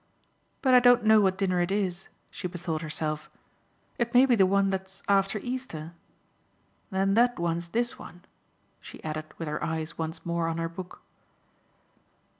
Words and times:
"But 0.63 0.73
I 0.73 0.79
don't 0.79 1.03
know 1.03 1.21
what 1.21 1.37
dinner 1.37 1.59
it 1.61 1.69
is," 1.71 2.09
she 2.31 2.47
bethought 2.47 2.81
herself; 2.81 3.29
"it 3.99 4.15
may 4.15 4.25
be 4.25 4.35
the 4.35 4.47
one 4.47 4.71
that's 4.71 5.03
after 5.07 5.37
Easter. 5.43 5.93
Then 6.89 7.13
that 7.13 7.37
one's 7.37 7.67
this 7.67 7.99
one," 7.99 8.25
she 8.79 9.03
added 9.03 9.25
with 9.37 9.47
her 9.47 9.63
eyes 9.63 9.99
once 9.99 10.25
more 10.25 10.47
on 10.47 10.57
her 10.57 10.69
book. 10.69 11.03